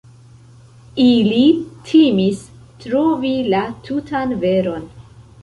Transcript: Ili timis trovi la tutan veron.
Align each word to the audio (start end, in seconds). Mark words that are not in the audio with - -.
Ili 1.03 1.41
timis 1.89 2.41
trovi 2.87 3.35
la 3.57 3.61
tutan 3.91 4.35
veron. 4.47 4.91